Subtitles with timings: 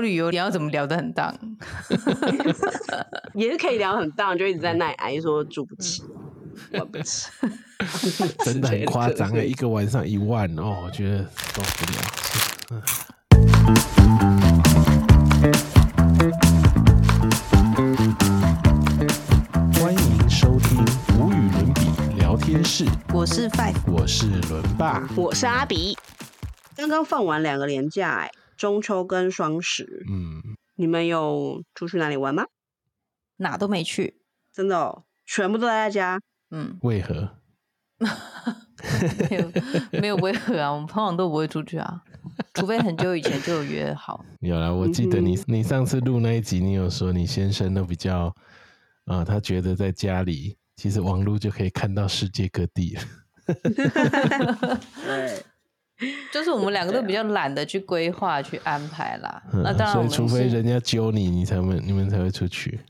[0.00, 1.34] 聊旅游，你要怎么聊得很当？
[3.34, 6.02] 也是可以聊很大，就一直在那里挨说住不起，
[6.72, 7.28] 玩不起，
[8.44, 11.18] 真的很夸张哎，一个晚上一万哦，我觉得
[11.54, 11.98] 受不了。
[19.74, 20.82] 欢迎收听
[21.18, 25.98] 无与伦比聊天室，我是 Five，我是伦爸，我是阿比。
[26.76, 28.30] 刚刚放完两个年假，哎，
[28.60, 30.42] 中秋跟双十，嗯，
[30.74, 32.44] 你们有出去哪里玩吗？
[33.38, 34.20] 哪都没去，
[34.52, 36.20] 真的哦，全部都在家。
[36.50, 37.38] 嗯，为何？
[39.30, 39.50] 没有
[40.02, 40.70] 没有为何啊？
[40.70, 42.02] 我们通常都不会出去啊，
[42.52, 44.22] 除非很久以前就有约好。
[44.40, 48.30] 有啦，我记得你你上次录那一集，你有说你先生都比较
[49.06, 52.98] 啊，他觉得在家里其实网络就可以看到世界各地。
[55.02, 55.46] 对。
[56.32, 59.42] 就是我们两个都比较懒得去规划、去安排啦。
[59.52, 62.80] 那当然，所以除非人家揪你，你才会你们才会出去。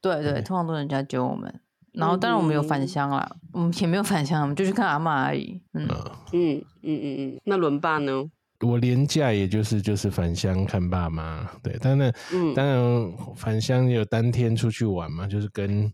[0.00, 1.60] 对对，通常都人家揪我们。
[1.92, 5.60] 然后当然我们有返乡啦，我们也没有返乡，我们就去看阿妈而已。
[5.72, 5.88] 嗯
[6.32, 7.40] 嗯嗯嗯嗯。
[7.44, 8.30] 那轮爸呢？
[8.60, 11.48] 我年假也就是就是返乡看爸妈。
[11.62, 12.12] 对，但那
[12.54, 15.84] 当然返乡有当天出去玩嘛，就是跟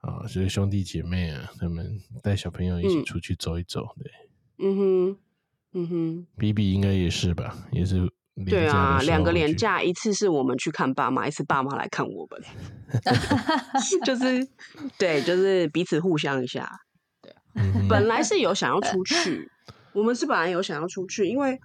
[0.00, 3.86] 啊，就是兄弟姐妹啊，他们带小朋友一起出去走一走。
[4.02, 5.16] 对，嗯哼。
[5.78, 8.10] 嗯哼，比比应该也是吧，也是。
[8.46, 12.42] 对啊，两个连假，一次是我们去看爸妈，一次爸妈来看我们
[14.04, 14.46] 就是
[14.98, 16.70] 对，就是彼此互相一下。
[17.22, 17.32] 对，
[17.88, 19.50] 本来是有想要出去，
[19.92, 21.58] 我们是本来有想要出去，因为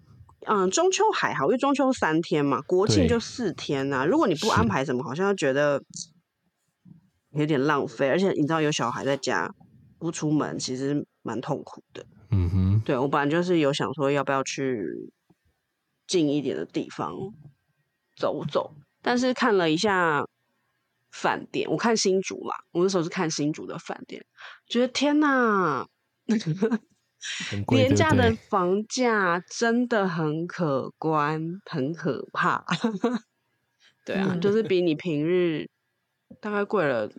[0.47, 4.05] 嗯，中秋还好，因为中秋三天嘛，国庆就四天呐。
[4.05, 5.83] 如果你不安排什么，好像觉得
[7.33, 9.53] 有点浪费，而且你知道有小孩在家
[9.99, 12.05] 不出门，其实蛮痛苦的。
[12.41, 14.83] 嗯哼，对我本来就是有想说要不要去
[16.07, 17.13] 近一点的地方
[18.15, 20.25] 走走，但是看了一下
[21.11, 24.25] 饭店，我看新竹嘛，我那时候是看新竹的饭店，
[24.67, 25.87] 觉得天哪，
[27.67, 32.65] 廉价的房价真的很可观，很可怕。
[34.03, 35.69] 对啊，就是比你平日
[36.39, 37.11] 大概贵了，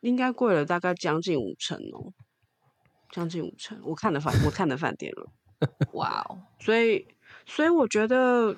[0.00, 2.12] 应该贵了大概将近五成哦。
[3.10, 5.30] 将近五成，我看的饭，我看的饭店了，
[5.94, 6.38] 哇哦！
[6.58, 7.06] 所以，
[7.46, 8.54] 所以我觉得，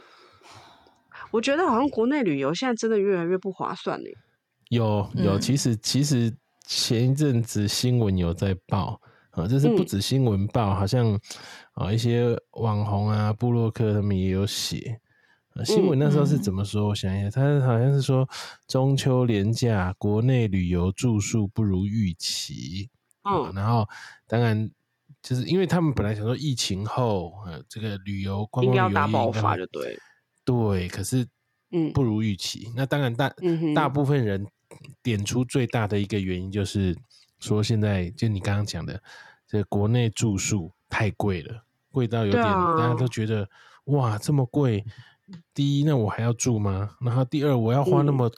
[1.30, 4.16] 我觉得好像国内旅游现在真的越来越不划算嘞。
[4.70, 6.34] 有有，其实其实
[6.66, 9.00] 前一阵子新闻有在报
[9.30, 11.18] 啊，就是不止新闻报，好像
[11.72, 15.00] 啊一些网红啊、布洛克他们也有写。
[15.64, 16.86] 新闻那时候是怎么说？
[16.86, 18.28] 我想一下，他好像是说
[18.68, 22.88] 中秋连假国内旅游住宿不如预期。
[23.30, 23.86] 嗯，然后
[24.26, 24.70] 当然
[25.22, 29.98] 就是因为他们本来想说疫情后，呃，这个旅游观光旅游大爆发就对，
[30.44, 31.26] 对，可是
[31.72, 32.72] 嗯不如预期。
[32.74, 33.32] 那当然大
[33.74, 34.46] 大部分人
[35.02, 36.96] 点出最大的一个原因就是
[37.38, 39.00] 说，现在就你刚刚讲的，
[39.46, 43.48] 这国内住宿太贵了，贵到有点大家都觉得
[43.84, 44.84] 哇这么贵。
[45.52, 46.96] 第一，那我还要住吗？
[47.00, 48.30] 然后第二，我要花那么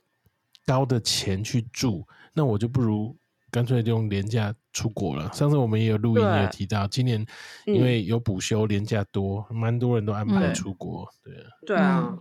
[0.67, 3.17] 高的钱去住，那我就不如。
[3.53, 5.33] 干脆就用廉价出国了。
[5.33, 7.25] 上次我们也有录音，也有提到，今年
[7.67, 11.09] 因为有补休，年假多，蛮多人都安排出国。
[11.23, 12.19] 对啊，对啊，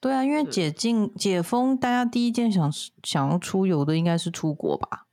[0.00, 2.72] 对啊，因为解禁解封，大家第一件想
[3.02, 5.06] 想要出游的应该是出国吧？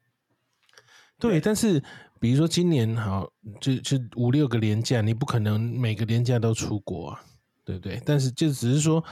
[1.19, 1.83] 对，但是
[2.19, 7.21] 比如说今年好，就就五六个年假，你不可能每个年假都出国啊，
[7.65, 8.01] 对不对？
[8.05, 9.03] 但是就只是说。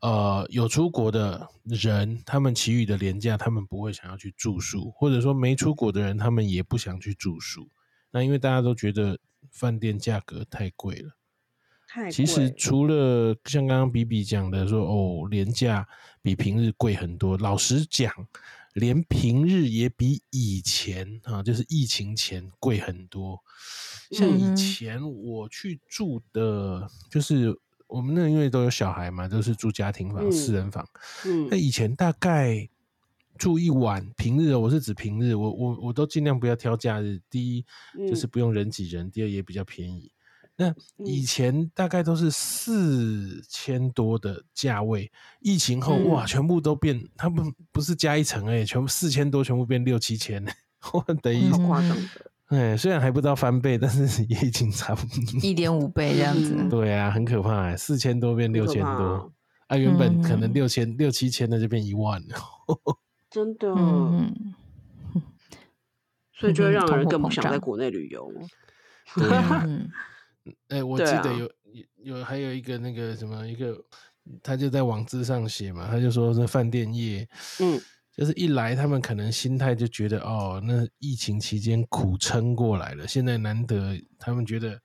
[0.00, 7.68] 呃，有出国的人，他们其余的廉价，他们不会想要去住宿，或者说没出国的人，他们也不想去住宿。
[8.10, 9.18] 那因为大家都觉得
[9.50, 11.10] 饭店价格太贵了。
[11.86, 15.86] 太其实除了像刚刚比比讲的说，哦，廉价
[16.22, 17.36] 比平日贵很多。
[17.36, 18.10] 老实讲，
[18.72, 23.38] 连平日也比以前啊，就是疫情前贵很多。
[24.12, 27.54] 像以前我去住的，就是。
[27.90, 30.86] 我们那因为都有小孩嘛，都是住家庭房、四人房。
[31.26, 32.68] 嗯，那以前大概
[33.36, 37.20] 住一晚，平日我是指平日，我我我都尽量不要挑假日。
[37.28, 37.64] 第一
[38.08, 40.10] 就是不用人挤人，第二也比较便宜。
[40.56, 45.10] 那以前大概都是四千多的价位，
[45.40, 50.44] 疫情后哇，全部都变，他们不是加一层哎，全部四千多，全部变六七千，
[50.92, 52.02] 我等于夸张的。
[52.50, 56.68] 哎，虽然还不知道翻倍，但是也已经差不多一点五倍这样子。
[56.68, 59.32] 对啊，很可怕，四千多变六千多，
[59.68, 62.36] 啊，原本可能六千六七千的就变一万了，
[63.30, 63.72] 真的。
[66.32, 68.32] 所以就会让人更不想在国内旅游。
[69.14, 69.66] 对啊，
[70.70, 71.50] 哎，我记得有
[72.02, 73.78] 有还有一个那个什么一个
[74.42, 77.28] 他就在网志上写嘛，他就说这饭店业，
[77.60, 77.80] 嗯，
[78.16, 84.78] 就是一来他们可能心态就觉得哦，那疫情期间苦撑过来了，现在难得他们觉得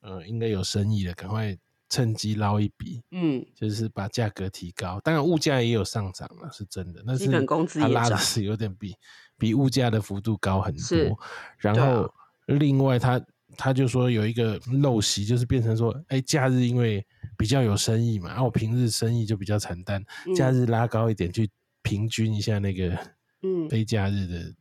[0.00, 1.56] 呃应该有生意了，赶快
[1.88, 5.00] 趁机捞一笔，嗯，就是把价格提高。
[5.00, 8.94] 当然物价也有上涨了，是真的，但是基本工资他也拉的是有点比
[9.36, 11.18] 比物价的幅度高很是多。
[11.58, 12.12] 然后
[12.46, 13.20] 另外他
[13.56, 17.04] 他就说有一个陋习，就是变成说，哎，假日因为
[17.36, 20.02] 比较有生意嘛，然后我平日生意就比较惨淡，
[20.34, 21.50] 假日拉高一点去
[21.82, 22.98] 平均一下那个
[23.42, 23.68] 嗯。
[23.68, 24.54] 非假日的，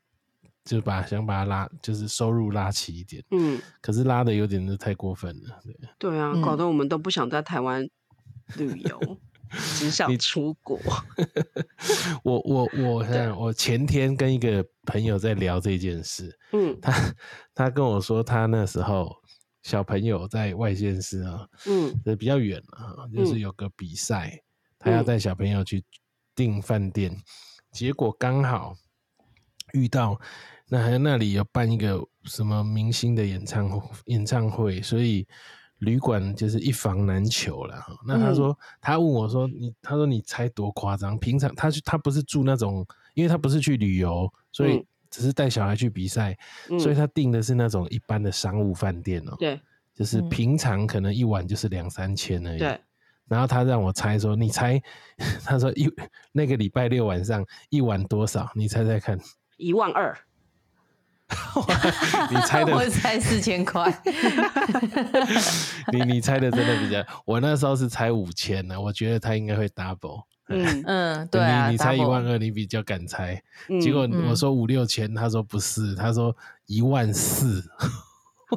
[0.66, 5.60] 就把想把它拉，就是收入拉起一点，嗯，可是拉的有点是太过分了。
[5.64, 5.76] 对。
[5.98, 6.42] 对啊，嗯。
[6.42, 7.88] 搞得我们都不想在台湾
[8.58, 9.18] 旅游，
[9.78, 10.80] 只想你出国。
[12.24, 16.78] 我我我看我前天跟一个朋友在聊这件事，嗯。
[16.82, 17.16] 他
[17.56, 19.12] 他跟我说他那时候
[19.64, 22.00] 小朋友在外县市啊，嗯。
[22.18, 24.40] 比较远啊，就是有个比赛，
[24.78, 25.06] 他要嗯。
[25.06, 25.84] 带小朋友去
[26.40, 27.14] 订饭店，
[27.70, 28.74] 结果刚好
[29.74, 30.18] 遇到
[30.70, 35.28] 那还那里有办一个什么明星的演唱会演唱会，所以
[35.80, 37.94] 旅馆就是一房难求了哈。
[38.08, 41.20] 那他说、他问我说你他说你猜多夸张？
[41.20, 46.38] 平常他去他不是住那种，因为他不是去旅游，所以嗯只是带小孩去比赛，
[46.70, 49.36] 嗯，所以他订的是那种一般的商务饭店哦。
[49.38, 49.60] 对
[49.94, 52.60] 就是嗯平常可能一晚就是两三千而已。
[52.60, 52.80] 对，
[53.30, 54.82] 然后他让我猜说，你猜，
[55.46, 55.90] 他说一
[56.32, 58.50] 那个礼拜六晚上一晚多少？
[58.56, 59.18] 你猜猜看，
[59.58, 60.18] 一万二。
[62.32, 63.86] 你猜的 我猜四千块，
[65.94, 70.24] 你你猜的真的比较，我那时候是猜五千呢，我觉得他应该会 double。
[70.48, 73.40] 嗯嗯，对啊，你你猜一万二，你比较敢猜。
[73.68, 76.36] 嗯结果嗯我说五六千，他说不是，他说
[76.66, 77.64] 一万四，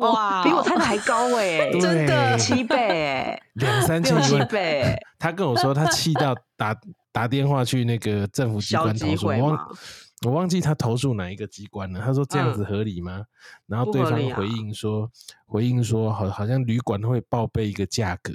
[0.01, 1.81] 哇， 比我猜的还高哎， 对。
[1.81, 4.17] 真的七倍哎，两三千。
[4.49, 4.83] 倍。
[4.83, 6.77] 哎，他跟我说，他气到打
[7.13, 9.77] 打电话去那个政府机消关投诉，我忘
[10.25, 12.01] 我忘记他投诉哪一个机关了。
[12.01, 13.25] 他说这样子合理吗？
[13.67, 15.11] 然后不对方回应说，
[15.47, 18.33] 回应说好好像旅馆会报备一个价格，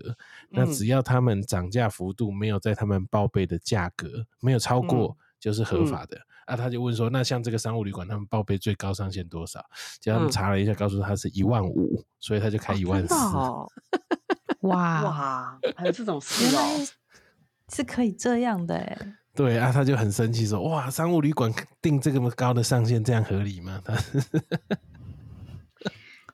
[0.50, 4.08] 那嗯只要他们涨价幅度没有在他们报备的价格
[4.42, 6.20] 没有超过，就是合法的。
[6.46, 9.64] 啊，他就问说，那像这个商务旅馆，他们报备最高上限多少？
[10.02, 13.16] 结果他们嗯查了一下，告诉他是一万五，所以他就开一万四。
[14.68, 16.86] 哇，哇，还有这种事原哦来。
[17.74, 23.96] 是可以这样的哎，对啊，他就很生气说：“哇，商务旅馆定这么高的上限，这样合理吗？”他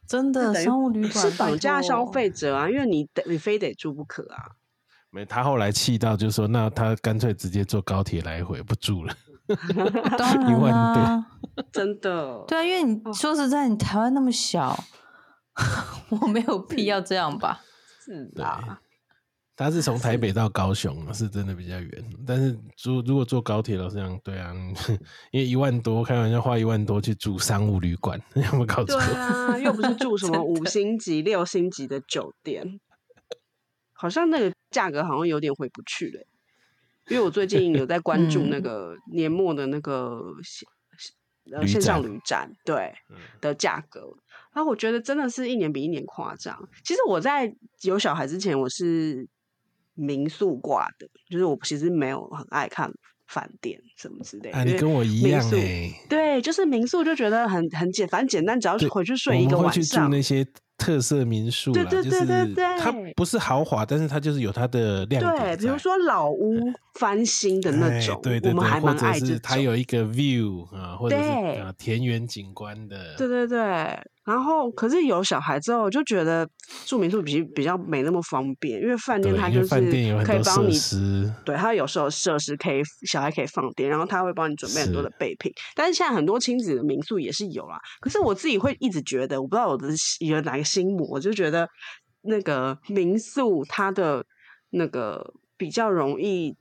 [0.08, 4.56] 真的商务旅馆是绑架消费者啊，因为你得你非得住不可啊。
[5.14, 9.14] 没，他后来气到就说：“那他干脆直接坐高铁来回，不住了。
[10.18, 14.76] 当然一万多， 真的，对啊，因为你哦说实在，你台湾那么小，
[16.10, 17.62] 我没有必要这样吧？
[18.04, 18.80] 是啊，”
[19.56, 22.04] 他是从台北到高雄，是真的比较远。
[22.26, 24.52] 但是如如果坐高铁了，这样对啊，
[25.32, 29.14] 因为一万多，开玩笑花一万多去住商务旅馆，有没有搞错对？
[29.16, 32.80] 啊，又不是住什么五星级、六星级的酒店，
[34.04, 36.28] 好像那个价格好像有点回不去了欸、
[37.08, 40.68] 因为我最近有在关注那嗯个年末的那个线
[41.54, 44.02] 呃旅线上展旅展，对嗯的价格，
[44.54, 46.68] 然后我觉得真的是一年比一年夸张。
[46.84, 49.26] 其实我在有小孩之前，我是
[49.94, 52.92] 民宿挂的，就是我其实没有很爱看
[53.26, 54.66] 饭店什么之类的。
[54.66, 60.10] 你跟我一样哎、对，就是民宿就觉得很很简，反正简单，只要对回去睡一个晚上。
[60.10, 60.46] 那些
[60.78, 66.60] 特色民宿对，对对对对就是它不是豪华，但是它就是有它的亮点对，比如说老屋
[66.94, 69.40] 翻新的那哎种，对对对，我们还蛮爱这种。
[69.42, 73.58] 它有一个 view 啊，或者是田园景观的，对对对，
[74.24, 76.48] 然后可是有小孩之后，就觉得
[76.86, 79.70] 住民宿比比较没那么方便，因为饭店对，它就是
[80.24, 85.52] 可以帮你，施，对，它有时候设施可以小孩可以放电，然后他会帮你准备很多的备品。
[85.76, 89.88] 但是现在很多亲子的民宿也是有啦，可是我自己会一直觉得，我不知道我的
[90.20, 91.68] 有哪个心魔，我就觉得
[92.22, 94.24] 那个民宿它的
[94.70, 96.56] 那个比较容易。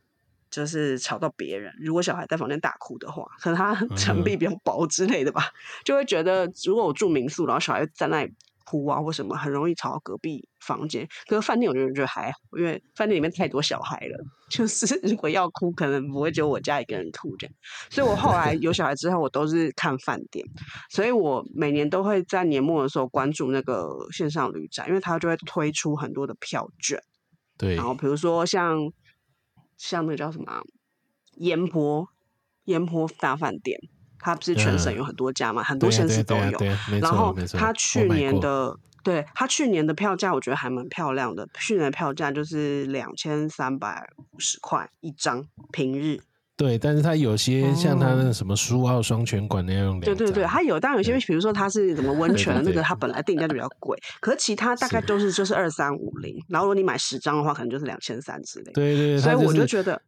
[0.53, 5.51] 就是吵到别人，如果小孩在房间大哭的话，可能他墙壁比较薄之类的吧，
[5.85, 8.33] 就会觉得如果我住民宿，然后小孩在那里
[8.65, 11.09] 哭啊或什么，很容易吵到隔壁房间。
[11.27, 17.55] 可是饭店我觉得觉得还好，因为饭店里面太多小孩了， 就是如果要哭，可能不会只有我家一个人哭这样。
[17.91, 20.47] 所以我后来有小孩之后，我都是看饭店，
[20.91, 27.03] 所以我每年都会在年末的时候关注那个线上旅展，因为它就会推出很多的票券，
[27.59, 28.79] 对然后比如说像
[29.77, 30.63] 像那个叫什么啊
[31.37, 32.09] 烟波
[32.65, 33.79] 烟波大饭店，
[34.19, 36.59] 它不是全省嗯有很多家嘛，很多县市都有。
[37.01, 41.49] 然后错没错，我他去年的对它去年的票价，我觉得还蛮漂亮的。
[41.55, 46.21] 去年的票价就是两千三百五十块一张，平日。
[46.63, 58.71] 对，但是他有些像他那个什么苏澳双泉馆那样对对对，他有，当然有些，比如说他是什么温泉那个，他本来定价就比较贵，可是其他大概都是就是二三五零，然后如果你买十张的话，可能就是两千三之类。
[58.75, 60.01] 对对，所以我就觉得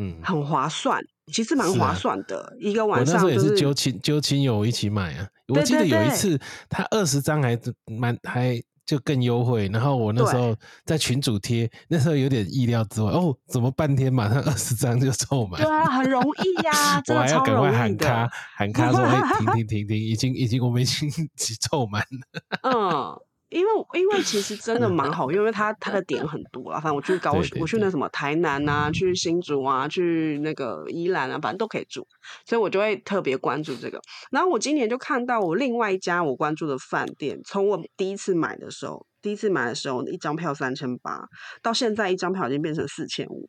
[0.00, 1.00] 嗯很划算，
[1.32, 5.28] 其实蛮划算的，一个晚上我那时候也是揪亲揪亲友一起买啊。
[5.46, 6.36] 我记得有一次
[6.68, 8.60] 他二十张还蛮还。
[8.90, 10.52] 就更优惠，然后我那时候
[10.84, 15.62] 在群主贴，那时候有点意料之外哦，怎么半天马上二十张就凑满？
[15.62, 21.08] 对啊，很容易呀， 我还要赶快喊卡喊卡说，哎，停停停停，已经已经我们已经
[21.70, 22.42] 凑满了。
[22.68, 23.29] 嗯。
[23.50, 26.78] 因为因为其实真的蛮好，因为它它的点很多啊。
[26.80, 32.06] 反正我去高，我去那什么台南啊，去新竹啊，去那个宜兰啊，反正都可以住，
[32.46, 34.00] 所以我就会特别关注这个。
[34.30, 41.24] 然后我今年就看到我另外一家我关注的饭店，从我第一次买的时候，第一次买的时候一张票三千八，
[41.60, 43.48] 到现在一张票已经变成四千五，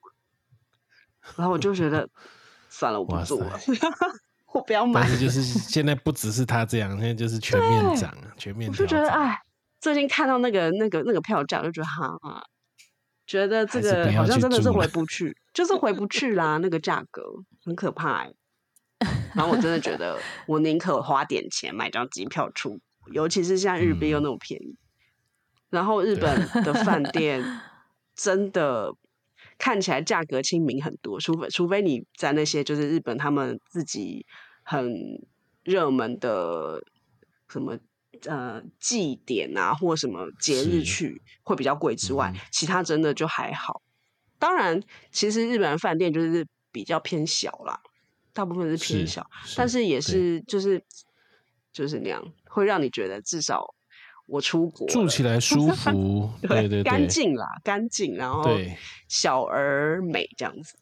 [1.35, 2.09] 然后我就觉得
[2.69, 3.59] 算了，我不住了，
[4.51, 5.01] 我不要买。
[5.01, 8.67] 但是就是现在不只是他这样，现在就是全面涨，全面。
[8.67, 9.39] 我就觉得哎。
[9.81, 12.43] 最近看到那个那个那个票价，就觉得哈，
[13.25, 16.57] 觉得这个好像真的是回不去，就是回不去啦。
[16.57, 17.23] 那个价格
[17.65, 18.27] 很可怕，
[19.33, 22.79] 然后我真的觉得， 我宁可花点钱买张机票出，
[23.11, 24.77] 尤其是像日币又那么便宜。
[25.71, 27.43] 然后日本的饭 店
[28.13, 28.93] 真的
[29.57, 34.27] 看起来价格亲民很多，除非除非你在那些就是日本他们自己
[34.61, 34.93] 很
[35.63, 36.83] 热门的
[37.49, 37.79] 什么。
[38.25, 43.81] 呃，祭典啊，或什么节日去会比较贵之外，其他真的就还好。
[44.37, 47.79] 当然，其实日本饭店就是比较偏小啦，
[48.33, 50.83] 大部分是偏小，但是也是就是
[51.71, 53.63] 就是那样，会让你觉得至少
[54.25, 58.43] 我出国住起来舒服， 对对，干净啦，干净，然后
[59.07, 60.75] 小而美这样子。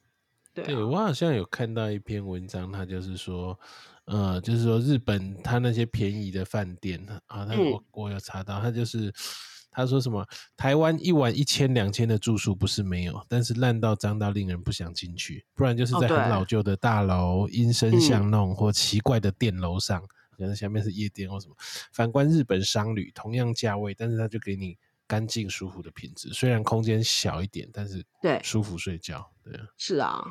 [0.64, 3.60] 对我好像有看到一篇文章，他就是说。
[4.12, 9.14] 呃，就是说日本他那些便宜的饭店啊，他我我有查到，他就是
[9.70, 20.02] 他说什么台湾一晚一千两千的住宿不是没有，但是烂到脏到令人不想进去，不然就是在很老旧的大楼阴森巷弄或奇怪的店楼上，
[20.36, 21.54] 可能下面是夜店或什么。
[21.94, 24.76] 反观日本商旅，同样价位，但是他就给你
[25.06, 30.24] 干净舒服的品质，虽然空间小一点，但是对舒服睡觉，对是啊。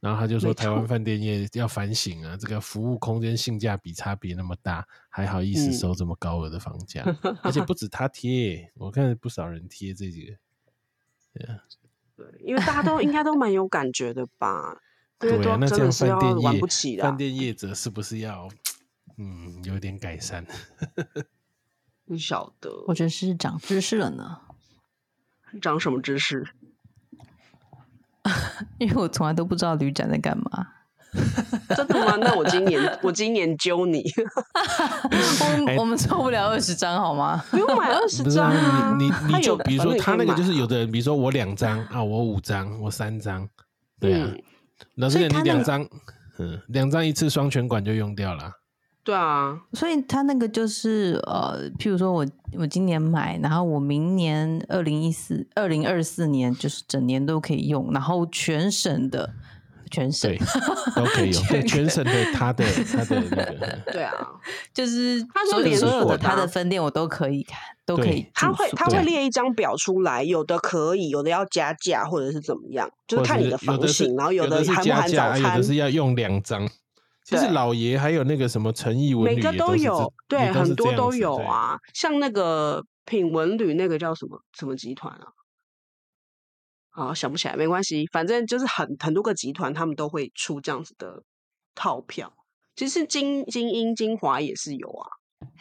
[0.00, 7.04] 然后他就说，台湾饭店业要反省啊，这个服务空间性价比差别那么大，还好意思收这么高额的房价，
[7.44, 10.34] 而且不止他贴，我看不少人贴这几个，
[11.34, 11.60] 对啊，
[12.16, 14.80] 对，因为大家都应该都蛮有感觉的吧？
[15.18, 18.48] 对啊，那这样饭店业饭店业者是不是要
[19.18, 20.46] 嗯有点改善？
[22.06, 24.40] 不晓得，我觉得是长知识了呢，
[25.60, 26.54] 长什么知识？
[28.78, 30.66] 因为我从来都不知道旅展在干嘛，
[31.76, 32.16] 真的吗？
[32.20, 34.04] 那我今年我今年揪你，
[35.04, 37.42] 我我们凑不了二十张好吗？
[37.50, 38.96] 不用买二十张啊！
[38.98, 43.48] 你你你就比如说他那个就是有的人，比如说我两张啊，我五张，我三张，
[43.98, 44.30] 对啊，
[44.96, 45.86] 老师你两张，
[46.38, 48.52] 嗯，两张一次双拳馆就用掉了。
[49.10, 52.24] 对啊，所以他那个就是呃，譬如说我
[52.56, 59.28] 我今年买，然后我明年二零一四二零二四年就是整年都可以用，然后全省的
[59.90, 60.32] 全省
[60.94, 64.14] 都可以用，全省的他的 他的那个对啊，
[64.72, 68.24] 就是他说所有的他的分店我都可以看，都可以。
[68.32, 76.68] 他会他会列一张表出来，有的可以，有的要加价或者是怎么样，就是看你的房型，然后有的含不含早餐，有的是要用两张。
[77.24, 81.78] 就是老爷还有那个什么陈毅文旅，每个都有，对，很多都有啊。
[81.94, 85.26] 像那个品文旅，那个叫什么什么集团啊？
[86.90, 91.22] 啊，想不起来，没关系，反正就是很很多个集团，他们都会出这样子的
[91.74, 92.32] 套票。
[92.74, 95.06] 其实精精英精华也是有啊。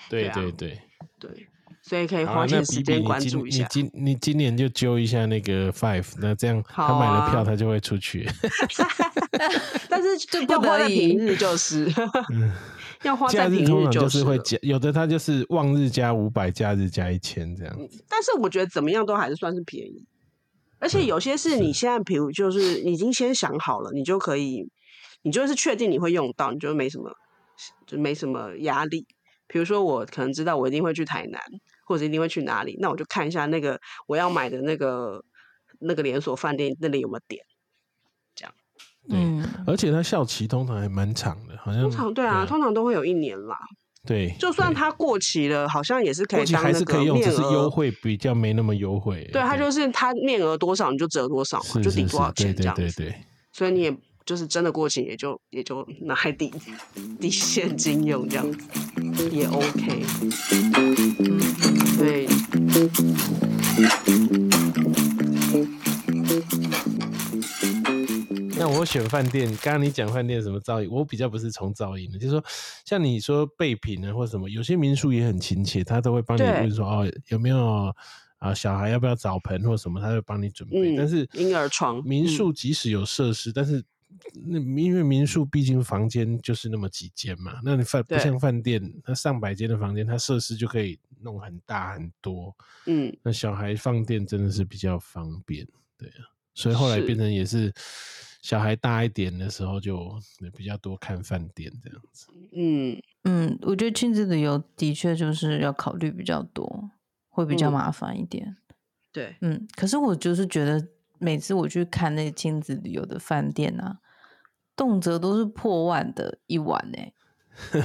[0.10, 0.80] 对对对
[1.20, 1.48] 对。
[1.82, 3.64] 所以可以花点时间关注一下。
[3.64, 8.30] 你今你今年就揪一下那个 Five，那这样他买了票，他就会出去。
[9.90, 11.92] 但是就要花在平日就是，
[13.04, 17.76] 要花在平日就是会加，有的他就是望日加五百，假日加一千这样。
[18.08, 20.06] 但是我觉得怎么样都还是算是便宜，
[20.80, 24.70] 而且有些是你现在比如就是已经先想好了，你就可以，
[25.24, 27.12] 你就是确定你会用到，你就没什么
[27.88, 29.08] 就没什么压力。
[29.50, 31.42] 比如说我可能知道我一定会去台南。
[31.90, 32.78] 或者一定会去哪里？
[32.80, 35.20] 那我就看一下那个我要买的那个
[35.80, 37.44] 那个连锁饭店那里有没有点，
[38.36, 38.54] 这样。
[39.10, 43.58] 嗯，而且它效期通常还蛮长的，好像通常对啊，通常都会有一年啦。
[44.06, 49.28] 对，就算它过期了，好像也是可以当还是可以用，只是优惠比较没那么优惠。
[49.34, 52.82] 对，它就是它面额多少你就折多少嘛，就抵多少钱这样子。
[52.84, 53.16] 对对对。
[53.52, 53.98] 所以你也
[54.30, 56.54] 就是真的过期，也就也就拿来抵
[57.20, 58.60] 抵现金用这样子，
[59.32, 60.06] 也 OK。
[61.98, 62.28] 对。
[68.56, 72.44] 那我选饭店，刚刚你讲饭店什么噪音，我比较不是从噪音的，就是说
[72.86, 77.92] 像你说备品啊或者什么，有些民宿也很亲切，他都会帮你问说哦有没有
[78.38, 80.96] 啊小孩要不要澡盆或什么，他会帮你准备。
[80.96, 83.84] 但是婴儿床民宿即使有设施，但是
[84.34, 92.56] 那因为民宿毕竟房间就是那么几间嘛，那你饭不像饭店，它上百间的房间，它设施就可以弄很大很多。
[92.86, 97.74] 嗯，那小孩放电真的是比较方便，对啊，所以后来变成也是。
[98.42, 100.18] 小孩大一点的时候，就
[100.56, 102.28] 比较多看饭店这样子。
[102.54, 106.90] 嗯嗯，我觉得亲子旅游的确就是要考虑比较多，
[107.28, 108.56] 会比较麻烦一点。
[109.12, 110.88] 对，嗯，可是我就是觉得
[111.20, 114.00] 每次我去看那亲子旅游的饭店啊，
[114.76, 116.98] 动辄都是破万的一晚呢。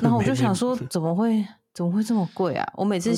[0.01, 2.73] 然后我就想说，怎么会怎么会这么贵啊？
[2.77, 3.13] 我每次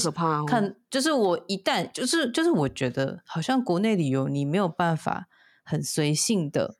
[0.46, 5.28] 看，就是我一旦就是就是我觉得好像国内旅游你没有办法
[5.62, 6.76] 很随性的。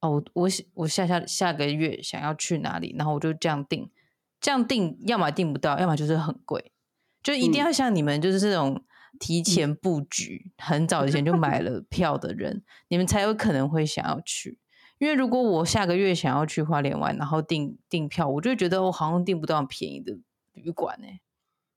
[0.00, 3.90] 哦，我我下下下个月想要去哪里，然后我就这样定，
[4.38, 6.72] 这样定，要么定不到，要么就是很贵，
[7.22, 8.84] 就一定要像你们就是这种
[9.18, 14.58] 提前布局，很早以前就买了 票的人，你们才有可能会想要去。
[14.98, 20.16] 因为如果我下个月想要去花莲玩，然后订订票，我就觉得我好像订不到便宜的
[20.52, 21.06] 旅馆呢，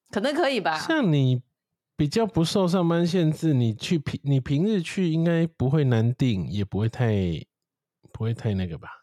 [0.10, 0.80] 可能可以吧？
[0.80, 1.42] 像你
[1.96, 7.46] 比较不受上班限制，你去平你平日去应该不会难订，也不会太。
[8.14, 8.97] 不会太那个吧？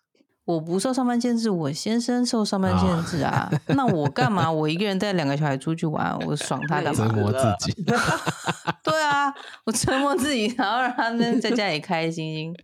[0.45, 3.51] 我不受上班限制，我先生受上班限制啊。
[3.75, 4.51] 那我干嘛？
[4.53, 7.07] 我一个人带两个小孩出去玩，我爽他干嘛？
[7.09, 7.73] 折磨自己。
[8.85, 9.33] 对啊，
[9.65, 12.55] 我折磨自己，然后让他们在家里开开心心。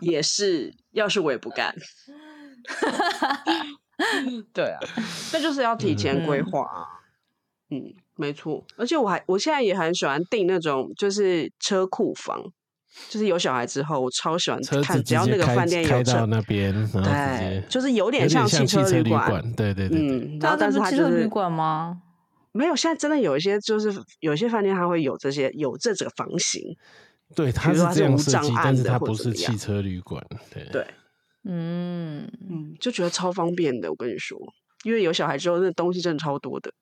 [0.00, 1.74] 也是，要是我也不干。
[4.52, 4.78] 对啊，
[5.32, 7.02] 那就是要提前规划啊。
[7.70, 8.64] 嗯，没错。
[8.76, 12.52] 而且我还，我现在也很喜欢订那种就是车库房。
[13.08, 22.02] 就是有小孩之后，我超喜欢看，只要那个饭店有车，那边对，就是有点像汽车旅馆，对对对，嗯，然后但是它就是旅馆吗？
[22.52, 26.60] 没有，现在真的有一些，就是有些饭店它会有这些有这个房型，
[27.36, 30.20] 对，它是这样设计，但是它不是汽车旅馆，
[30.52, 30.84] 对对，
[31.44, 34.36] 嗯嗯，就觉得超方便的，我跟你说，
[34.82, 36.72] 因为有小孩之后，那东西真的超多的，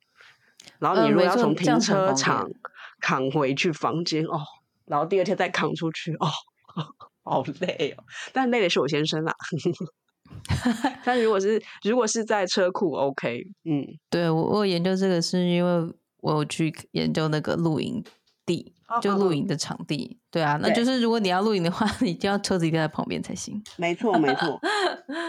[0.79, 2.51] 然后你如果要从停车场
[2.99, 4.40] 扛回去房间，哦。
[4.88, 6.29] 然后第二天再扛出去，哦，
[7.24, 8.05] 好累哦。
[8.33, 9.35] 但累的是我先生啦。
[11.05, 18.05] 但如果是如果是在车库，OK，嗯，对我我研究这个是因为我有去研究那个露营
[18.44, 20.18] 地，就露营的场地。
[20.31, 23.62] 对啊，那就是如果你要露营的话， 你就要车子一定要在旁边才行。
[23.77, 24.61] 没错，没错，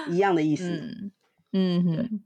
[0.09, 1.11] 一样的意思。
[1.53, 2.21] 嗯哼。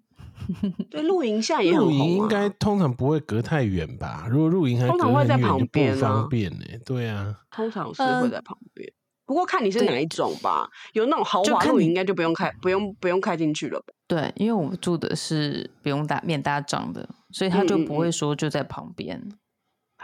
[0.89, 4.27] 对，露营下也很露营应该通常不会隔太远吧？
[4.29, 6.65] 如果露营还通常会在旁边，不方便呢。
[6.85, 8.91] 对啊，通常是会在旁边。
[9.25, 13.93] 不过看你是哪一种吧，有那种豪华露营，应该就不用开，不用不用开进去了吧。
[14.05, 19.21] 对，因为我们住的是不用搭免搭帐的，所以他就不会说就在旁边。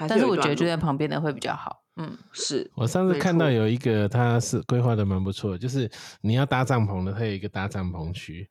[0.08, 1.84] 但是我觉得就在旁边的会比较好。
[1.98, 8.50] 嗯，是我上次看到有一个，他是规划的蛮不错，就是你要搭帐篷的，他有一个搭帐篷区，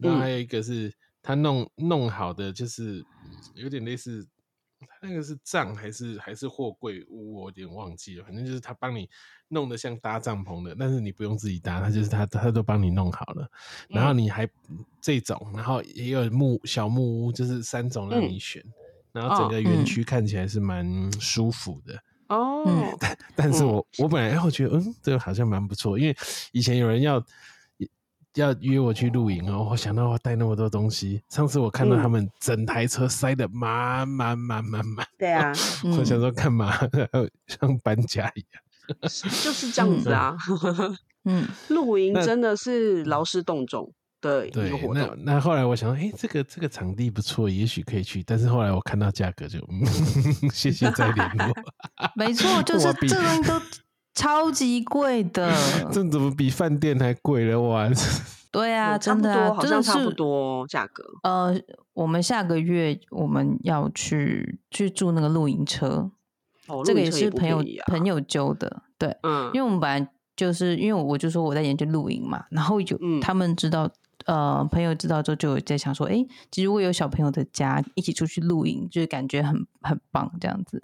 [0.00, 0.90] 然后还有一个是。
[1.22, 3.04] 他弄弄好的就是
[3.54, 4.26] 有点类似，
[5.02, 8.24] 那个是帐还是还是货柜屋，我有点忘记了。
[8.24, 9.08] 反正就是他帮你
[9.48, 13.46] 弄得像搭帐篷的，但是你不用自己搭，他就是他他都帮你弄好了。
[13.88, 14.48] 然后你还
[15.00, 18.64] 这种，然后也有木小木屋，就是三种让你选。
[19.12, 22.64] 然后整个园区看起来是蛮舒服的哦。
[22.98, 26.16] 但但是我我本来我觉得嗯，这个好像蛮不错，因为
[26.52, 27.22] 以前有人要。
[28.34, 31.20] 要约我去露营哦，我想到我带那么多东西。
[31.28, 35.06] 上次我看到他们整台车塞的满满满满满。
[35.18, 35.52] 对啊，
[35.98, 36.72] 我想说干嘛？
[37.48, 38.62] 像搬家一样。
[39.00, 40.36] 就是这样子啊。
[41.24, 44.94] 嗯，露营真的是劳师动众的一个活动。
[44.94, 48.22] 那那后来我想说，哎，这个这个场地不错，也许可以去。
[48.22, 49.58] 但是后来我看到价格就，
[50.52, 51.54] 谢谢再联络。
[52.14, 53.60] 没错，就是这东西都。
[54.14, 55.52] 超级贵的，
[55.92, 57.60] 这怎么比饭店还贵了？
[57.60, 57.88] 哇！
[58.52, 61.04] 对啊，真的，啊好像差不多价格。
[61.22, 61.54] 呃，
[61.94, 66.10] 我们下个月我们要去去住那个露营车，
[66.84, 73.88] 这个也是朋友朋友揪的，对，嗯，因为我们本来就是因为我就说我在研究露营嘛， 然后有嗯他们知道，
[74.26, 80.82] 呃，朋友知道之后就有在想说，哎，其实如果有小朋友的家一起出去露营，就是感觉很很棒这样子。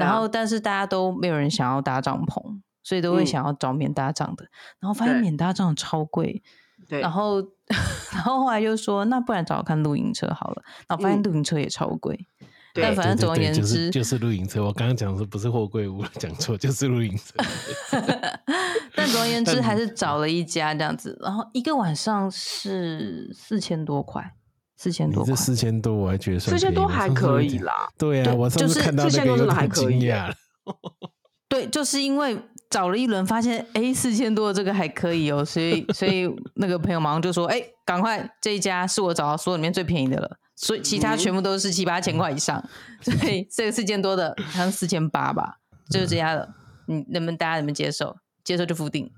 [0.00, 4.46] 然后，但是大家都没有人想要搭帐篷，所以都会嗯想要找免搭帐的。
[4.80, 6.42] 然后发现免搭帐超贵，
[6.88, 7.40] 对，然后
[8.12, 10.62] 然后后来就说，那不然找看露营车好了。
[10.88, 12.26] 然后发现嗯露营车也超贵，
[12.72, 14.64] 对但反正总而言之，就是露营车。
[14.64, 16.04] 我刚刚讲的是不是货柜屋？
[16.18, 17.34] 讲错，就是露营车。
[18.96, 24.34] 但总而言之还是找了一家这样子，然后一个晚上是四千多块，
[24.76, 25.36] 四千多这多。
[25.36, 27.88] 四千多，我还觉得算四千多还可以啦。
[27.98, 30.34] 对啊，对我上就是次看到那4000多真的个还可惊讶了。
[31.48, 32.36] 对，就是因为
[32.68, 42.62] 找了一轮，发现哎四千多的这个还可以哦，所以 所以那个朋友马上就说，哎，赶快这一家是我找到所有里面最便宜的了，所以其他嗯全部都是七八千块以上，
[43.00, 45.58] 所以这个四千多的好像四千八吧，
[45.90, 46.52] 就是这家的，
[46.86, 48.16] 你能不能大家能不能接受？
[48.42, 49.10] 接受就付定。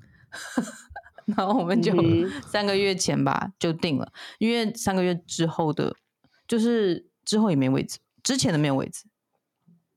[1.27, 5.95] 然后我们就嗯 三个月前吧就定了，因为三个月之后的，
[6.47, 9.05] 就是之后也没位置，之前的没有位置，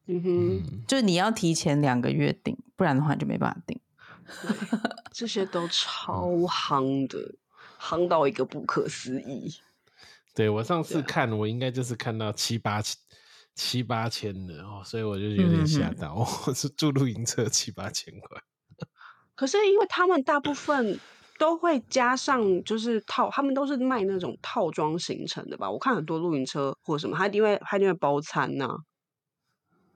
[0.07, 3.79] 嗯哼，嗯，就是你要提前两个月订，不然的话就没办法订。
[5.11, 7.35] 这些都超夯的，
[7.79, 9.55] 夯到一个不可思议。
[10.35, 12.97] 对我上啊次看，我应该就是看到七八千。
[13.55, 16.15] 七八千的哦，所以我就有点吓嗯到。
[16.47, 18.41] 我是住露营车七八千块，
[19.35, 20.97] 可是因为他们大部分
[21.39, 25.71] 都会加上，就是套，他们都是卖那种套装行程的吧？
[25.71, 28.67] 我看很多露营车或什么，它一定会它一定会包餐呐、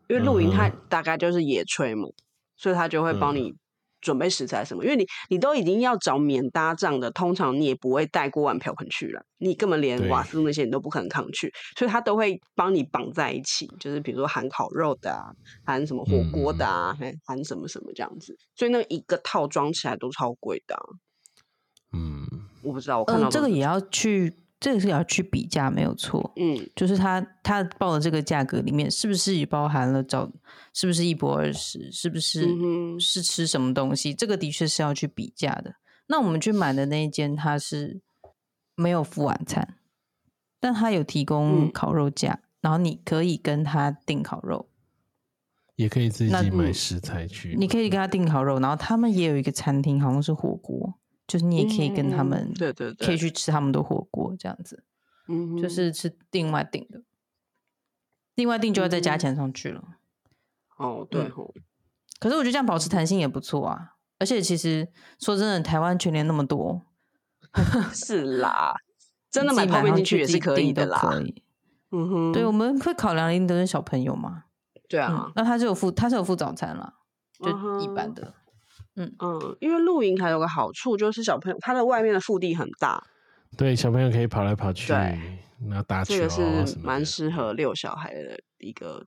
[0.07, 0.77] 因为露营它嗯哼。
[0.89, 2.07] 大概就是野炊嘛，
[2.55, 3.37] 所以他就会帮嗯。
[3.37, 3.53] 你
[3.99, 4.83] 准备食材什么。
[4.83, 15.31] 因为你你都已经要找免搭帐的，通常你也不会带锅碗瓢盆去了，你根本连瓦斯那些你都不可能扛去，所以他都会帮你绑在一起，就是比如说含烤肉的啊，
[15.65, 20.75] 含什么火锅的啊，还含什么什么这样子，所以那一个套装起来都超贵的
[22.63, 26.31] 我不知道，我看到嗯，这个也要去，这个是也要去比价，没有错。
[26.37, 30.31] 嗯就是他他报的这个价格里面，是不是也包含了找，
[30.73, 34.13] 是不是一博二十，是不是、嗯是吃什么东西？
[34.13, 35.75] 这个的确是要去比价的。
[36.07, 38.01] 那我们去买的那一间，它是
[38.75, 39.75] 没有付晚餐，
[40.59, 44.67] 但它有提供嗯烤肉架，然后你可以跟他订烤肉，
[45.75, 47.55] 也可以自那己买嗯食材去。
[47.57, 50.93] 你可以跟他订烤肉，然后他们也有一个餐厅，好像是火锅，
[51.33, 54.83] 就是你也可以跟他嗯们，对对对可以去吃他们的火锅这样子。
[55.27, 57.01] 嗯，就是是另外订的，
[58.35, 59.83] 另外订就要再加嗯钱上去了。
[60.77, 61.31] 哦对嗯，
[62.19, 63.95] 可是我觉得这样保持弹性也不错啊。
[64.19, 64.87] 而且其实
[65.19, 66.85] 说真的，台湾全年那么多，
[67.91, 68.75] 是啦，
[69.31, 70.99] 真的买泡面上进去也是可以的啦。
[70.99, 71.41] 可以。
[71.89, 74.43] 嗯哼，对，我们会考量一定都是小朋友嘛。
[74.45, 74.49] 嗯
[74.87, 76.93] 对啊，，那他是有付，他是有付早餐啦，
[77.39, 78.35] 就嗯一般哼的。
[78.95, 79.13] 嗯。
[79.19, 83.03] 嗯，因为露营还有个好处就是小朋友他的外面的腹地很大，
[83.57, 84.95] 对小朋友可以跑来跑去，对
[85.67, 87.05] 然后打球这个啊是蛮什么的。
[87.05, 89.05] 适合遛小孩的一个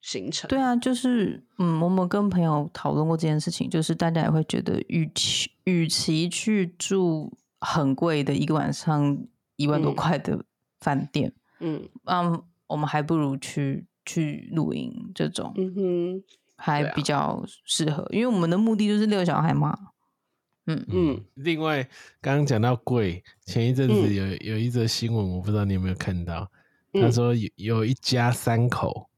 [0.00, 0.48] 行程。
[0.48, 9.18] 对啊，就是嗯，我们跟朋友讨论过这件事情，就是大家也会觉得，与其与其去住很贵的一个晚上
[9.56, 9.94] 一万多嗯。
[9.94, 10.44] 块的
[10.80, 11.88] 饭店，嗯。
[12.06, 16.24] 嗯，我们还不如去去露营这种，嗯哼，
[16.60, 19.76] 还比较适合，因为我们的目的就是遛小孩嘛。
[20.66, 20.84] 嗯。
[20.88, 21.82] 嗯，另外，
[22.20, 24.14] 刚刚讲到贵，前一阵子嗯。
[24.14, 26.42] 有、有一则新闻，我不知道你有没有看到，
[26.92, 27.12] 他嗯。
[27.12, 29.08] 说有有一家三口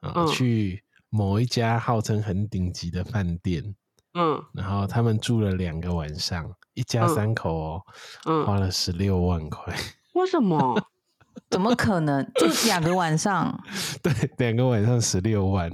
[0.00, 0.26] 啊、嗯。
[0.26, 3.74] 去某一家号称很顶级的饭店，
[4.14, 4.40] 嗯。
[4.52, 7.14] 然后他们住了两个晚上，一家嗯。
[7.14, 7.82] 三口哦，
[8.26, 9.74] 嗯，花了十六万块，
[10.12, 10.78] 为什么？
[11.48, 12.24] 怎么可能？
[12.34, 13.58] 就两个晚上，
[14.02, 15.70] 对，两个晚上十六万。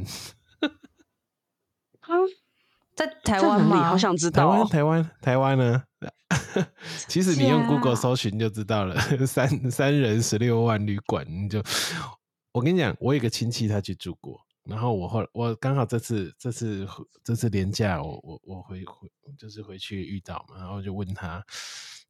[2.97, 3.89] 他在台湾吗？
[3.91, 4.69] 好想知台湾，道哦。
[4.69, 5.83] 台湾，台湾呢？
[7.07, 11.63] 其实你用 Google 啊搜寻就知道了， 三三人十六万旅馆，你就
[12.53, 16.89] 我跟你讲，我有个亲戚他去住过，然后我后来我刚好这次这次
[17.23, 21.45] 这次年假我我我回回就是回去遇到嘛，然后就问他，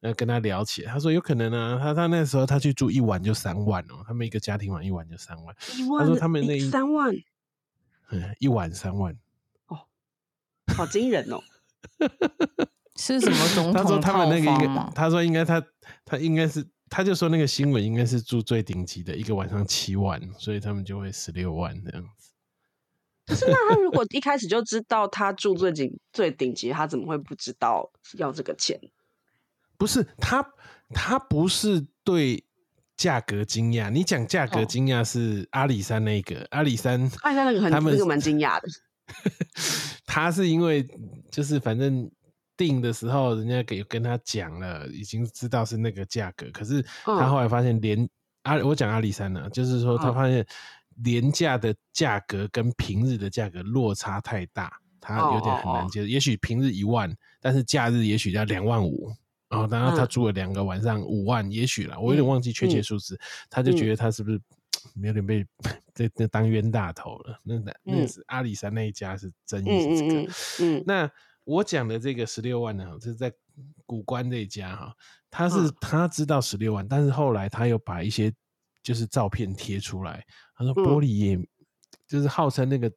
[0.01, 7.13] 呃跟他聊起，他说有可能啊，他他那时候他去住一晚就三万哦，他们一个家庭玩一晚就三万，一万，说他们那一三万，
[8.11, 9.15] 嗯，一晚三万，
[10.75, 11.39] 好惊人哦。
[12.99, 14.91] 是什么总他说他们那个应该，？
[14.95, 15.63] 他说应该他
[16.03, 22.31] 他应该是，他就说那个新闻应该是住最顶级的，一个晚上七万，所以他们就会十六万这样子。
[23.27, 28.79] 可是那他如果一开始就知道他住最顶最顶级，他怎么会不知道要这个钱？
[29.77, 30.43] 不是他，
[30.89, 32.43] 他不是对
[32.95, 33.91] 价格惊讶。
[33.91, 38.67] 你讲价格哦惊讶是阿里山那个，阿里山，阿里山那个很他们那个蛮惊讶的。
[40.05, 40.85] 他是因为
[41.31, 42.09] 就是反正
[42.55, 48.07] 定的时候，人家给跟他讲了，已经知道是那个价格，可是他后来发现连
[48.43, 50.45] 阿我讲阿里山呢，就是说他发现
[51.03, 56.07] 廉价的价格跟平日的价格落差太大，他有点很难接受。
[56.07, 59.11] 也许平日一万，但是假日也许要两万五。
[59.49, 63.17] 然后，然后他住了两个晚上，五万，也许了，我有点忘记确切数字。
[63.49, 64.37] 他就觉得他是不是
[64.95, 65.45] 有点被
[65.93, 67.39] 这这当冤大头了？
[67.43, 70.31] 那那是阿里山那一家是争议这个。
[70.61, 71.11] 嗯，那
[71.43, 73.31] 我讲的这个十六万呢，就是在
[73.85, 74.93] 古关这一家哈，
[75.29, 78.33] 他是他知道十六万，但是后来他又把一些
[78.83, 80.23] 就是照片贴出来，
[80.55, 81.47] 他说玻璃也
[82.07, 82.91] 就是号称那个。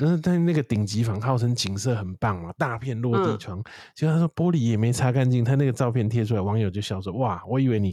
[0.00, 3.60] 但是但那个顶级房号称景色很棒嘛，大片落地窗，
[3.96, 7.92] 结果他说玻璃也没擦干净，他那个照片贴出来，网友就笑说：“哇，我以为你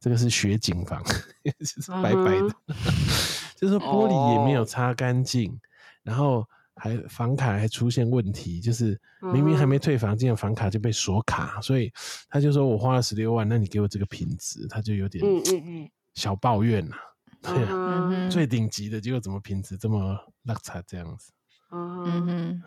[0.00, 1.02] 这个是雪景房，
[1.44, 2.54] 就是白白的，
[3.56, 5.58] 就是玻璃也没有擦干净，
[6.02, 9.00] 然后还房卡还出现问题，就是
[9.32, 11.92] 明明还没退房，竟然房卡就被锁卡，所以
[12.28, 16.96] 他就说我花了十六万，那你给我这个品质，他就有点嗯嗯嗯小抱怨呐。”
[17.42, 21.30] 对啊，最顶级的结果怎么品质这么拉差这样子？
[21.70, 22.62] 嗯哼，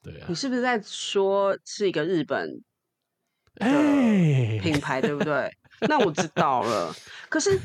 [0.00, 0.26] 对啊。
[0.28, 2.62] 你是不是在说是一个日本
[4.62, 5.50] 品牌，对不对？
[5.80, 6.94] 那我知道了。
[7.28, 7.58] 可是，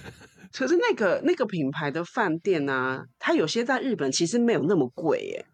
[0.53, 5.45] 可是那个那个品牌的饭店呢，它有些在日本其实没有那么贵耶。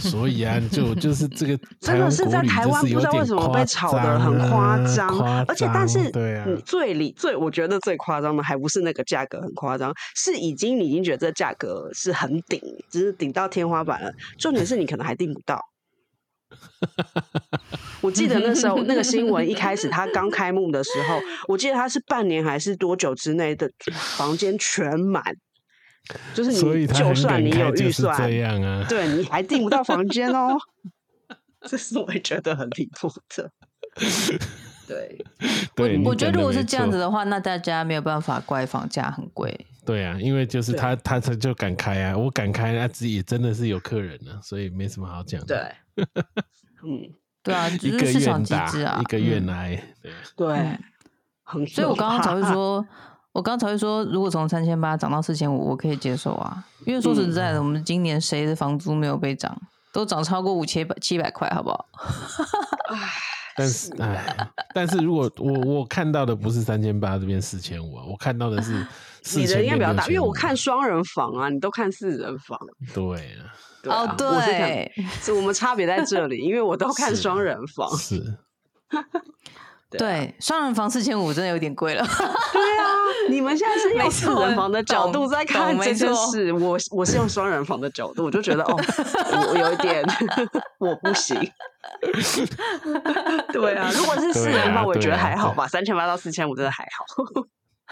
[0.00, 5.06] 所以啊，就就是这个， 真的是在台湾不知道为什么被炒得很夸张，
[5.46, 12.58] 而且但是对啊，最里最我觉得最夸张的还不是那个价格很夸张，是已经你已经觉得这价格是很顶，
[12.90, 14.10] 只是顶到天花板了。
[14.38, 15.60] 重点是你可能还订不到。
[18.00, 23.70] 我记得那时候那个新闻一开始他刚开幕的时候，我记得他是半年还是多久之内的
[24.16, 25.22] 房间全满。
[26.34, 30.54] 就是你，就算你有预算，这样啊，对，你还订不到房间哦。
[31.66, 33.50] 这是我觉得很离谱的。
[34.86, 35.24] 对，
[35.74, 39.66] 对，我觉得如果是这样子的话，那大家没有办法怪房价很贵。
[39.84, 45.44] 对啊，因为就是他，他他就敢开啊，我敢开，那自己真的是有客人呢，所以没什么好讲。
[45.46, 45.58] 对，
[46.82, 50.78] 嗯，对啊，一个愿打，一个愿来，对，对，
[51.42, 51.66] 很。
[51.66, 52.86] 所以我刚刚才会说。
[53.34, 56.64] 我刚才会说，如果从三千八涨到四千五，我可以接受啊。
[56.86, 59.60] 因为说实在的，我们今年谁的房租没有被涨，
[59.92, 61.84] 都涨超过五千百七百块，好不好？
[63.56, 68.72] 但是，哎，但是如果我我看到的不是三千八这边四千五啊，我看到的是
[69.38, 72.58] 你的应该比较大，因为我看双人房啊，你都看四人房。
[72.92, 73.36] 对
[73.90, 77.96] 啊，哦对，是我们差别在这里，因为我都看双人房。
[77.96, 78.38] 是。
[79.98, 82.04] 对，双人房四千五真的有点贵了。
[82.52, 82.86] 对啊，
[83.28, 88.76] 你们现在是用四人房的角度在看这件事，我我是用双人房的角度，我就觉得哦，
[89.50, 90.04] 我有一点
[90.78, 91.36] 我不行。
[93.52, 97.04] 对啊，如果是四人房，我觉得还好吧，三千八到四千五真的还好。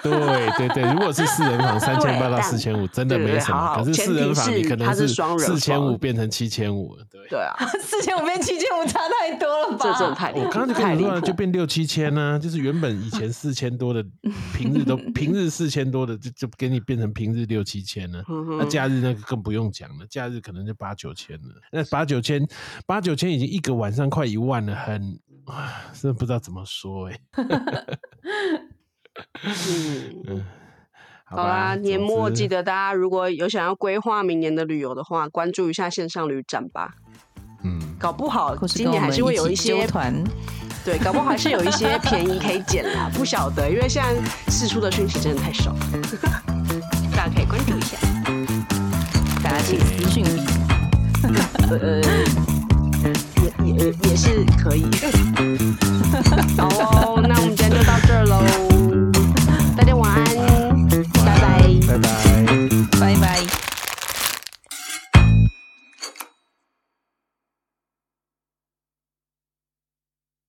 [0.03, 3.77] 对对对，如果是四人房， 三千八到四千五，真的没什么。
[3.77, 9.79] 可是四人房，你可能是四千五变成七千五，对对啊， 四千五变七千五差太多了吧？
[9.83, 14.05] 这真的太我刚刚就跟你说了，就变六七千呢，就是原本以前四千多的
[14.55, 18.25] 平日都 平日四千多的，就就给你变成平日六七千了。
[18.59, 21.49] 那假日那个更不用讲了，假日可能就八九千了。
[21.71, 22.47] 那八九千，
[22.87, 27.21] 八九千已经一个晚上快一万了，很啊，真的不知道怎么说哎。
[29.45, 30.45] 嗯，
[31.25, 36.93] 好啦，年末记得大家如果有想要规划明年的旅游的话，关注一下线上旅展吧。
[37.65, 40.13] 嗯，搞不好今年还是会有一些团，
[40.85, 44.15] 对，搞不好还是有一些便宜可以捡啦，不晓得，因为现在
[44.51, 45.73] 试出的讯息真的太少，
[47.15, 47.97] 大家可以关注一下，
[49.43, 50.25] 大家请私讯
[51.71, 52.01] 呃，
[53.43, 54.85] 也也也是可以，
[56.59, 57.23] 好哦。